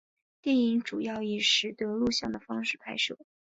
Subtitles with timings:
[0.41, 3.19] 电影主要以拾得录像的方式拍摄。